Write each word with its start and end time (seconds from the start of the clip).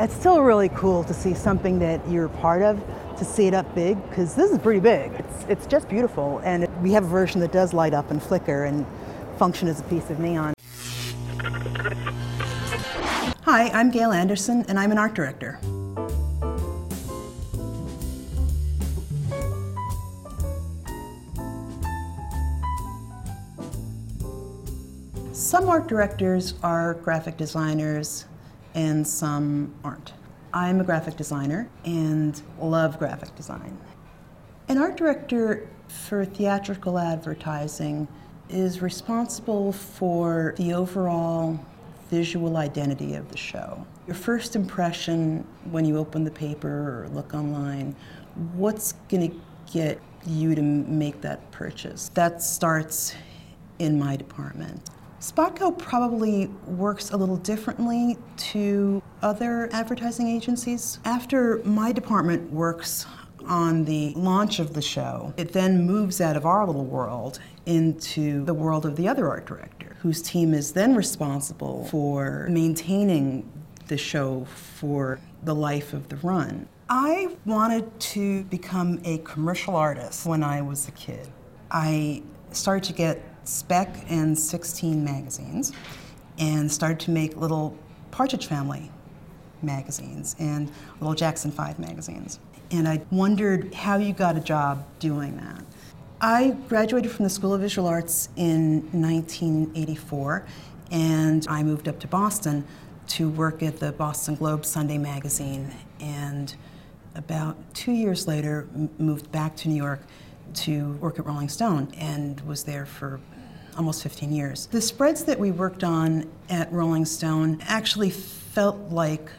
It's 0.00 0.14
still 0.14 0.42
really 0.42 0.68
cool 0.68 1.02
to 1.02 1.12
see 1.12 1.34
something 1.34 1.80
that 1.80 2.08
you're 2.08 2.28
part 2.28 2.62
of, 2.62 2.80
to 3.18 3.24
see 3.24 3.48
it 3.48 3.52
up 3.52 3.74
big, 3.74 4.00
because 4.08 4.36
this 4.36 4.52
is 4.52 4.58
pretty 4.58 4.78
big. 4.78 5.10
It's, 5.14 5.44
it's 5.48 5.66
just 5.66 5.88
beautiful. 5.88 6.38
And 6.44 6.68
we 6.84 6.92
have 6.92 7.02
a 7.02 7.08
version 7.08 7.40
that 7.40 7.50
does 7.50 7.74
light 7.74 7.92
up 7.92 8.12
and 8.12 8.22
flicker 8.22 8.62
and 8.62 8.86
function 9.38 9.66
as 9.66 9.80
a 9.80 9.82
piece 9.82 10.08
of 10.08 10.20
neon. 10.20 10.54
Hi, 13.42 13.70
I'm 13.70 13.90
Gail 13.90 14.12
Anderson, 14.12 14.64
and 14.68 14.78
I'm 14.78 14.92
an 14.92 14.98
art 14.98 15.14
director. 15.14 15.58
Some 25.32 25.68
art 25.68 25.88
directors 25.88 26.54
are 26.62 26.94
graphic 26.94 27.36
designers 27.36 28.26
and 28.78 29.04
some 29.04 29.74
aren't. 29.82 30.12
I'm 30.54 30.80
a 30.80 30.84
graphic 30.84 31.16
designer 31.16 31.68
and 31.84 32.40
love 32.60 32.96
graphic 33.00 33.34
design. 33.34 33.76
An 34.68 34.78
art 34.78 34.96
director 34.96 35.68
for 35.88 36.24
theatrical 36.24 36.96
advertising 36.96 38.06
is 38.48 38.80
responsible 38.80 39.72
for 39.72 40.54
the 40.58 40.74
overall 40.74 41.58
visual 42.08 42.56
identity 42.56 43.14
of 43.14 43.28
the 43.32 43.36
show. 43.36 43.84
Your 44.06 44.14
first 44.14 44.54
impression 44.54 45.44
when 45.72 45.84
you 45.84 45.98
open 45.98 46.22
the 46.22 46.30
paper 46.30 46.68
or 47.02 47.08
look 47.08 47.34
online, 47.34 47.96
what's 48.54 48.92
going 49.08 49.28
to 49.28 49.40
get 49.72 50.00
you 50.24 50.54
to 50.54 50.62
make 50.62 51.20
that 51.22 51.50
purchase? 51.50 52.10
That 52.10 52.40
starts 52.42 53.16
in 53.80 53.98
my 53.98 54.14
department. 54.14 54.88
Spotco 55.20 55.76
probably 55.76 56.46
works 56.66 57.10
a 57.10 57.16
little 57.16 57.36
differently 57.36 58.16
to 58.36 59.02
other 59.20 59.68
advertising 59.72 60.28
agencies. 60.28 61.00
After 61.04 61.60
my 61.64 61.90
department 61.90 62.52
works 62.52 63.04
on 63.44 63.84
the 63.84 64.12
launch 64.14 64.60
of 64.60 64.74
the 64.74 64.82
show, 64.82 65.34
it 65.36 65.52
then 65.52 65.84
moves 65.84 66.20
out 66.20 66.36
of 66.36 66.46
our 66.46 66.64
little 66.66 66.84
world 66.84 67.40
into 67.66 68.44
the 68.44 68.54
world 68.54 68.86
of 68.86 68.94
the 68.94 69.08
other 69.08 69.28
art 69.28 69.44
director, 69.44 69.96
whose 70.02 70.22
team 70.22 70.54
is 70.54 70.72
then 70.72 70.94
responsible 70.94 71.86
for 71.86 72.46
maintaining 72.48 73.50
the 73.88 73.98
show 73.98 74.44
for 74.44 75.18
the 75.42 75.54
life 75.54 75.92
of 75.92 76.08
the 76.10 76.16
run. 76.16 76.68
I 76.88 77.36
wanted 77.44 77.98
to 78.00 78.44
become 78.44 79.00
a 79.04 79.18
commercial 79.18 79.74
artist 79.74 80.26
when 80.26 80.44
I 80.44 80.62
was 80.62 80.86
a 80.86 80.92
kid. 80.92 81.28
I 81.70 82.22
started 82.52 82.84
to 82.84 82.92
get 82.92 83.22
Spec 83.48 84.04
and 84.10 84.38
16 84.38 85.02
magazines 85.02 85.72
and 86.38 86.70
started 86.70 87.00
to 87.00 87.10
make 87.10 87.34
little 87.34 87.76
Partridge 88.10 88.46
Family 88.46 88.90
magazines 89.62 90.36
and 90.38 90.70
little 91.00 91.14
Jackson 91.14 91.50
5 91.50 91.78
magazines. 91.78 92.40
And 92.70 92.86
I 92.86 93.00
wondered 93.10 93.72
how 93.74 93.96
you 93.96 94.12
got 94.12 94.36
a 94.36 94.40
job 94.40 94.84
doing 94.98 95.38
that. 95.38 95.64
I 96.20 96.56
graduated 96.68 97.10
from 97.10 97.24
the 97.24 97.30
School 97.30 97.54
of 97.54 97.62
Visual 97.62 97.88
Arts 97.88 98.28
in 98.36 98.82
1984 98.92 100.44
and 100.90 101.46
I 101.48 101.62
moved 101.62 101.88
up 101.88 101.98
to 102.00 102.06
Boston 102.06 102.66
to 103.08 103.30
work 103.30 103.62
at 103.62 103.78
the 103.78 103.92
Boston 103.92 104.34
Globe 104.34 104.66
Sunday 104.66 104.98
magazine 104.98 105.74
and 106.00 106.54
about 107.14 107.56
two 107.72 107.92
years 107.92 108.28
later 108.28 108.68
moved 108.98 109.32
back 109.32 109.56
to 109.56 109.68
New 109.70 109.74
York 109.74 110.02
to 110.52 110.92
work 110.94 111.18
at 111.18 111.24
Rolling 111.24 111.48
Stone 111.48 111.92
and 111.96 112.40
was 112.42 112.64
there 112.64 112.84
for 112.84 113.20
almost 113.78 114.02
15 114.02 114.32
years. 114.32 114.66
The 114.66 114.80
spreads 114.80 115.24
that 115.24 115.38
we 115.38 115.52
worked 115.52 115.84
on 115.84 116.28
at 116.50 116.70
Rolling 116.72 117.04
Stone 117.04 117.62
actually 117.62 118.10
felt 118.10 118.76
like 118.90 119.30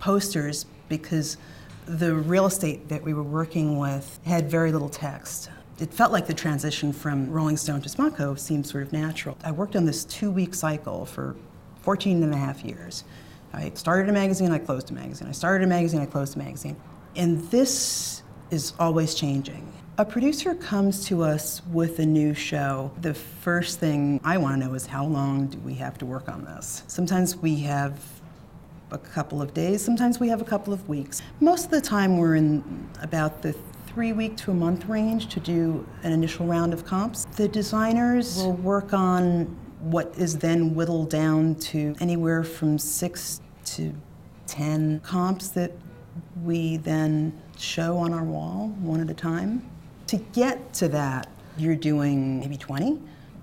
posters 0.00 0.64
because 0.88 1.36
the 1.86 2.14
real 2.14 2.46
estate 2.46 2.88
that 2.88 3.02
we 3.02 3.12
were 3.12 3.22
working 3.22 3.78
with 3.78 4.18
had 4.24 4.50
very 4.50 4.72
little 4.72 4.88
text. 4.88 5.50
It 5.78 5.92
felt 5.92 6.10
like 6.10 6.26
the 6.26 6.34
transition 6.34 6.92
from 6.92 7.30
Rolling 7.30 7.56
Stone 7.56 7.82
to 7.82 7.88
Spotco 7.88 8.38
seemed 8.38 8.66
sort 8.66 8.82
of 8.82 8.92
natural. 8.92 9.36
I 9.44 9.50
worked 9.50 9.76
on 9.76 9.84
this 9.84 10.04
two 10.04 10.30
week 10.30 10.54
cycle 10.54 11.04
for 11.04 11.36
14 11.82 12.22
and 12.22 12.32
a 12.32 12.36
half 12.36 12.64
years. 12.64 13.04
I 13.52 13.72
started 13.74 14.08
a 14.08 14.12
magazine, 14.12 14.52
I 14.52 14.58
closed 14.58 14.90
a 14.90 14.94
magazine. 14.94 15.28
I 15.28 15.32
started 15.32 15.64
a 15.64 15.68
magazine, 15.68 16.00
I 16.00 16.06
closed 16.06 16.36
a 16.36 16.38
magazine. 16.38 16.76
And 17.16 17.42
this 17.50 18.22
is 18.50 18.72
always 18.78 19.14
changing. 19.14 19.70
A 19.98 20.06
producer 20.06 20.54
comes 20.54 21.04
to 21.08 21.22
us 21.22 21.60
with 21.70 21.98
a 21.98 22.06
new 22.06 22.32
show. 22.32 22.90
The 23.02 23.12
first 23.12 23.78
thing 23.78 24.22
I 24.24 24.38
want 24.38 24.58
to 24.58 24.66
know 24.66 24.72
is 24.72 24.86
how 24.86 25.04
long 25.04 25.48
do 25.48 25.58
we 25.58 25.74
have 25.74 25.98
to 25.98 26.06
work 26.06 26.30
on 26.30 26.46
this? 26.46 26.82
Sometimes 26.86 27.36
we 27.36 27.56
have 27.60 28.02
a 28.90 28.96
couple 28.96 29.42
of 29.42 29.52
days, 29.52 29.84
sometimes 29.84 30.18
we 30.18 30.28
have 30.28 30.40
a 30.40 30.46
couple 30.46 30.72
of 30.72 30.88
weeks. 30.88 31.20
Most 31.40 31.66
of 31.66 31.72
the 31.72 31.80
time, 31.82 32.16
we're 32.16 32.36
in 32.36 32.88
about 33.02 33.42
the 33.42 33.52
three 33.86 34.14
week 34.14 34.34
to 34.38 34.50
a 34.50 34.54
month 34.54 34.86
range 34.86 35.28
to 35.28 35.40
do 35.40 35.86
an 36.04 36.12
initial 36.12 36.46
round 36.46 36.72
of 36.72 36.86
comps. 36.86 37.26
The 37.36 37.48
designers 37.48 38.38
will 38.38 38.54
work 38.54 38.94
on 38.94 39.44
what 39.80 40.14
is 40.16 40.38
then 40.38 40.74
whittled 40.74 41.10
down 41.10 41.56
to 41.56 41.94
anywhere 42.00 42.44
from 42.44 42.78
six 42.78 43.42
to 43.66 43.92
10 44.46 45.00
comps 45.00 45.48
that 45.48 45.72
we 46.42 46.78
then 46.78 47.38
show 47.58 47.98
on 47.98 48.14
our 48.14 48.24
wall 48.24 48.68
one 48.80 49.02
at 49.02 49.10
a 49.10 49.14
time. 49.14 49.68
To 50.12 50.18
get 50.18 50.74
to 50.74 50.88
that, 50.88 51.26
you're 51.56 51.74
doing 51.74 52.40
maybe 52.40 52.58
20. 52.58 53.00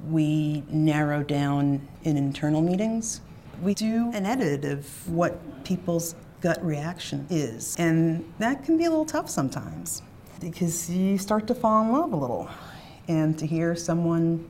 We 0.07 0.63
narrow 0.69 1.23
down 1.23 1.81
in 2.03 2.15
internal 2.15 2.61
meetings. 2.61 3.21
We 3.59 3.73
do 3.73 4.11
an 4.13 4.27
edit 4.27 4.65
of 4.65 5.09
what 5.09 5.63
people's 5.63 6.13
gut 6.41 6.63
reaction 6.63 7.25
is. 7.31 7.75
And 7.79 8.23
that 8.37 8.63
can 8.63 8.77
be 8.77 8.85
a 8.85 8.89
little 8.91 9.03
tough 9.03 9.31
sometimes 9.31 10.03
because 10.39 10.87
you 10.91 11.17
start 11.17 11.47
to 11.47 11.55
fall 11.55 11.83
in 11.85 11.91
love 11.91 12.13
a 12.13 12.15
little. 12.15 12.47
And 13.07 13.35
to 13.39 13.47
hear 13.47 13.75
someone 13.75 14.47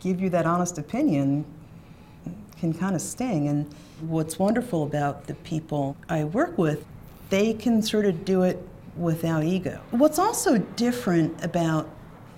give 0.00 0.20
you 0.20 0.28
that 0.30 0.44
honest 0.44 0.78
opinion 0.78 1.44
can 2.58 2.74
kind 2.74 2.96
of 2.96 3.00
sting. 3.00 3.46
And 3.46 3.72
what's 4.00 4.40
wonderful 4.40 4.82
about 4.82 5.28
the 5.28 5.34
people 5.34 5.96
I 6.08 6.24
work 6.24 6.58
with, 6.58 6.84
they 7.30 7.54
can 7.54 7.80
sort 7.80 8.06
of 8.06 8.24
do 8.24 8.42
it 8.42 8.60
without 8.96 9.44
ego. 9.44 9.80
What's 9.90 10.18
also 10.18 10.58
different 10.58 11.44
about 11.44 11.88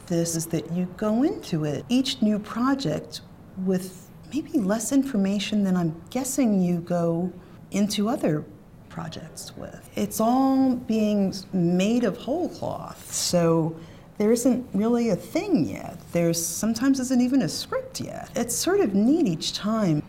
this 0.07 0.37
is 0.37 0.47
that 0.47 0.73
you 0.73 0.87
go 0.97 1.23
into 1.23 1.65
it, 1.65 1.85
each 1.89 2.23
new 2.23 2.39
project, 2.39 3.21
with 3.65 4.09
maybe 4.33 4.59
less 4.59 4.93
information 4.93 5.65
than 5.65 5.77
I'm 5.77 6.01
guessing 6.11 6.61
you 6.61 6.79
go 6.81 7.33
into 7.71 8.09
other 8.09 8.45
projects 8.89 9.57
with. 9.57 9.89
It's 9.95 10.21
all 10.21 10.77
being 10.77 11.35
made 11.53 12.05
of 12.05 12.17
whole 12.17 12.49
cloth, 12.49 13.13
so 13.13 13.77
there 14.19 14.33
isn't 14.33 14.67
really 14.73 15.11
a 15.11 15.17
thing 15.17 15.67
yet. 15.67 15.99
There's 16.13 16.45
sometimes 16.45 17.01
isn't 17.01 17.21
even 17.21 17.43
a 17.43 17.49
script 17.49 18.01
yet. 18.01 18.31
It's 18.35 18.55
sort 18.55 18.81
of 18.81 18.95
neat 18.95 19.27
each 19.27 19.53
time 19.53 20.03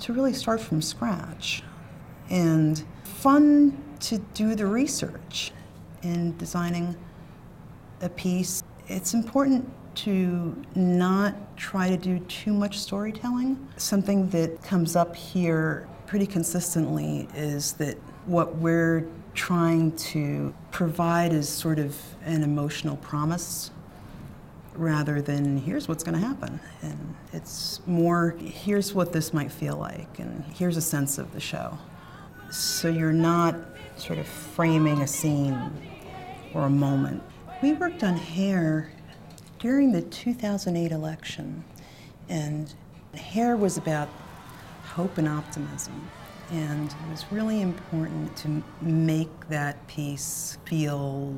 to 0.00 0.12
really 0.12 0.32
start 0.32 0.60
from 0.60 0.80
scratch 0.80 1.62
and 2.30 2.82
fun 3.02 3.76
to 4.00 4.18
do 4.34 4.54
the 4.54 4.66
research 4.66 5.52
in 6.02 6.36
designing 6.36 6.96
a 8.00 8.08
piece, 8.08 8.62
it's 8.88 9.14
important 9.14 9.68
to 9.94 10.56
not 10.74 11.34
try 11.56 11.88
to 11.88 11.96
do 11.96 12.18
too 12.20 12.52
much 12.52 12.78
storytelling. 12.78 13.68
Something 13.76 14.28
that 14.30 14.62
comes 14.62 14.96
up 14.96 15.14
here 15.14 15.88
pretty 16.06 16.26
consistently 16.26 17.28
is 17.34 17.74
that 17.74 17.96
what 18.26 18.56
we're 18.56 19.06
trying 19.34 19.92
to 19.96 20.54
provide 20.70 21.32
is 21.32 21.48
sort 21.48 21.78
of 21.78 21.96
an 22.24 22.42
emotional 22.42 22.96
promise 22.96 23.70
rather 24.74 25.20
than 25.20 25.58
here's 25.58 25.88
what's 25.88 26.02
going 26.02 26.18
to 26.18 26.26
happen. 26.26 26.58
And 26.82 27.14
it's 27.32 27.80
more 27.86 28.36
here's 28.40 28.94
what 28.94 29.12
this 29.12 29.32
might 29.32 29.52
feel 29.52 29.76
like, 29.76 30.18
and 30.18 30.44
here's 30.54 30.76
a 30.76 30.82
sense 30.82 31.18
of 31.18 31.32
the 31.32 31.40
show. 31.40 31.78
So 32.50 32.88
you're 32.88 33.12
not 33.12 33.54
sort 33.96 34.18
of 34.18 34.26
framing 34.26 35.02
a 35.02 35.06
scene 35.06 35.70
or 36.54 36.62
a 36.66 36.70
moment. 36.70 37.22
We 37.62 37.72
worked 37.74 38.02
on 38.02 38.16
hair 38.16 38.90
during 39.58 39.92
the 39.92 40.02
2008 40.02 40.92
election, 40.92 41.62
and 42.28 42.72
hair 43.14 43.56
was 43.56 43.76
about 43.76 44.08
hope 44.84 45.18
and 45.18 45.28
optimism. 45.28 46.08
And 46.50 46.90
it 46.90 47.10
was 47.10 47.24
really 47.30 47.60
important 47.60 48.36
to 48.38 48.62
make 48.80 49.48
that 49.48 49.86
piece 49.86 50.58
feel 50.64 51.36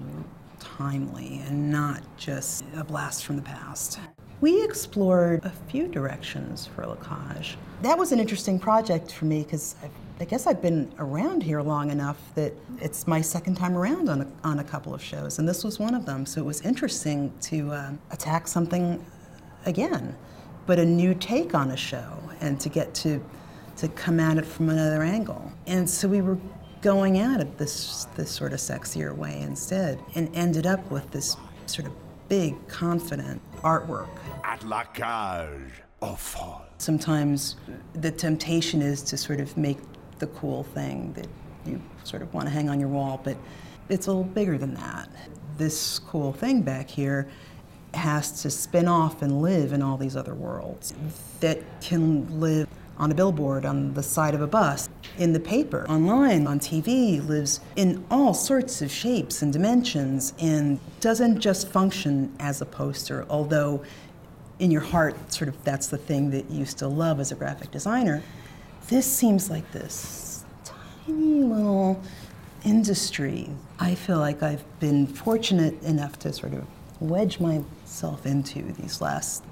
timely 0.59 1.43
and 1.47 1.71
not 1.71 2.03
just 2.17 2.65
a 2.77 2.85
blast 2.85 3.25
from 3.25 3.37
the 3.37 3.43
past. 3.43 4.01
We 4.41 4.65
explored 4.65 5.45
a 5.45 5.53
few 5.69 5.87
directions 5.87 6.67
for 6.67 6.87
La 6.87 6.97
Cage. 6.97 7.57
That 7.83 7.99
was 7.99 8.11
an 8.13 8.19
interesting 8.19 8.59
project 8.59 9.13
for 9.13 9.27
me 9.27 9.43
because 9.43 9.77
I 10.23 10.25
guess 10.25 10.47
I've 10.47 10.63
been 10.63 10.89
around 11.01 11.43
here 11.43 11.61
long 11.63 11.91
enough 11.91 12.17
that 12.37 12.55
it's 12.79 13.09
my 13.09 13.21
second 13.21 13.57
time 13.57 13.77
around 13.77 14.09
on 14.09 14.21
a, 14.21 14.27
on 14.45 14.61
a 14.61 14.65
couple 14.65 14.95
of 14.95 15.03
shows, 15.03 15.41
and 15.41 15.49
this 15.49 15.65
was 15.65 15.81
one 15.81 15.97
of 15.97 16.07
them. 16.07 16.27
So 16.27 16.41
it 16.41 16.45
was 16.45 16.61
interesting 16.61 17.33
to 17.41 17.73
uh, 17.73 17.91
attack 18.13 18.47
something 18.47 19.05
again, 19.67 20.15
but 20.65 20.79
a 20.79 20.85
new 20.85 21.13
take 21.13 21.57
on 21.57 21.73
a 21.73 21.77
show, 21.77 22.23
and 22.41 22.61
to 22.61 22.69
get 22.69 22.95
to 23.03 23.21
to 23.79 23.89
come 23.89 24.21
at 24.21 24.39
it 24.39 24.47
from 24.47 24.69
another 24.69 25.03
angle. 25.03 25.51
And 25.67 25.91
so 25.91 26.07
we 26.07 26.21
were 26.21 26.39
going 26.83 27.19
at 27.19 27.41
it 27.41 27.59
this 27.59 28.05
this 28.15 28.31
sort 28.31 28.53
of 28.53 28.61
sexier 28.61 29.13
way 29.17 29.41
instead, 29.41 29.99
and 30.15 30.31
ended 30.37 30.69
up 30.69 30.89
with 30.89 31.11
this 31.11 31.37
sort 31.67 31.89
of 31.89 31.95
big, 32.29 32.55
confident 32.69 33.43
artwork. 33.63 34.17
At 34.45 34.63
la 34.63 34.85
cage. 34.85 35.83
Sometimes 36.79 37.57
the 37.93 38.11
temptation 38.11 38.83
is 38.83 39.03
to 39.03 39.17
sort 39.17 39.41
of 39.41 39.57
make 39.57 39.79
the 40.23 40.29
cool 40.29 40.63
thing 40.63 41.13
that 41.15 41.27
you 41.67 41.83
sort 42.05 42.23
of 42.23 42.33
want 42.33 42.47
to 42.47 42.55
hang 42.55 42.71
on 42.71 42.79
your 42.79 42.89
wall, 42.89 43.21
but 43.25 43.37
it's 43.89 44.07
a 44.07 44.11
little 44.11 44.23
bigger 44.23 44.57
than 44.57 44.73
that. 44.75 45.11
This 45.59 45.99
cool 45.99 46.33
thing 46.33 46.63
back 46.63 46.89
here 46.89 47.29
has 47.93 48.41
to 48.43 48.51
spin 48.51 48.87
off 48.87 49.21
and 49.21 49.43
live 49.43 49.73
in 49.73 49.83
all 49.83 49.97
these 49.97 50.15
other 50.17 50.35
worlds 50.35 50.95
that 51.41 51.59
can 51.81 52.41
live 52.41 52.69
on 52.99 53.11
a 53.11 53.15
billboard, 53.17 53.67
on 53.67 53.93
the 53.95 54.03
side 54.03 54.33
of 54.33 54.41
a 54.41 54.47
bus, 54.47 54.89
in 55.19 55.33
the 55.33 55.41
paper, 55.41 55.85
online, 55.89 56.47
on 56.47 56.61
TV, 56.61 57.27
lives 57.27 57.59
in 57.75 58.05
all 58.09 58.33
sorts 58.33 58.81
of 58.81 58.93
shapes 58.93 59.43
and 59.43 59.53
dimensions 59.53 60.35
and 60.39 60.79
doesn't 61.01 61.41
just 61.41 61.69
function 61.69 62.33
as 62.39 62.61
a 62.61 62.67
poster, 62.67 63.27
although 63.29 63.83
in 64.61 64.71
your 64.71 64.83
heart, 64.83 65.17
sort 65.33 65.49
of 65.49 65.65
that's 65.65 65.89
the 65.89 65.99
thing 65.99 66.31
that 66.31 66.49
you 66.49 66.65
still 66.65 66.95
love 66.95 67.19
as 67.19 67.33
a 67.33 67.35
graphic 67.35 67.73
designer. 67.73 68.23
This 68.89 69.07
seems 69.07 69.49
like 69.49 69.71
this 69.73 70.45
tiny 70.65 71.43
little 71.43 72.01
industry. 72.65 73.49
I 73.79 73.95
feel 73.95 74.19
like 74.19 74.43
I've 74.43 74.65
been 74.81 75.07
fortunate 75.07 75.83
enough 75.83 76.19
to 76.21 76.33
sort 76.33 76.53
of 76.53 76.67
wedge 77.01 77.41
myself 77.41 78.27
into 78.27 78.73
these 78.73 79.01
last 79.01 79.45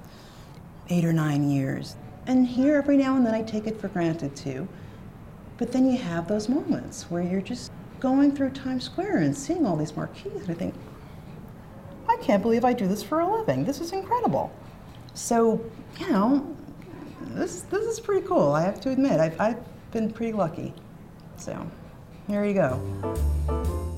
eight 0.89 1.05
or 1.05 1.13
nine 1.13 1.49
years. 1.49 1.95
And 2.27 2.45
here, 2.45 2.75
every 2.75 2.97
now 2.97 3.15
and 3.15 3.25
then, 3.25 3.33
I 3.33 3.41
take 3.41 3.67
it 3.67 3.79
for 3.79 3.87
granted 3.87 4.35
too. 4.35 4.67
But 5.57 5.71
then 5.71 5.89
you 5.89 5.97
have 5.97 6.27
those 6.27 6.47
moments 6.47 7.09
where 7.09 7.23
you're 7.23 7.41
just 7.41 7.71
going 7.99 8.35
through 8.35 8.51
Times 8.51 8.83
Square 8.83 9.17
and 9.17 9.35
seeing 9.35 9.65
all 9.65 9.75
these 9.75 9.95
marquees, 9.95 10.41
and 10.43 10.49
I 10.49 10.53
think, 10.53 10.75
I 12.07 12.17
can't 12.17 12.41
believe 12.41 12.65
I 12.65 12.73
do 12.73 12.87
this 12.87 13.01
for 13.03 13.19
a 13.19 13.37
living. 13.37 13.63
This 13.63 13.79
is 13.79 13.91
incredible. 13.91 14.51
So, 15.13 15.63
you 15.99 16.09
know, 16.09 16.55
this 17.35 17.61
this 17.63 17.85
is 17.85 17.99
pretty 17.99 18.25
cool. 18.27 18.51
I 18.51 18.61
have 18.61 18.79
to 18.81 18.89
admit, 18.91 19.19
I've, 19.19 19.39
I've 19.39 19.91
been 19.91 20.11
pretty 20.11 20.33
lucky. 20.33 20.73
So, 21.37 21.69
here 22.27 22.45
you 22.45 22.53
go. 22.53 23.97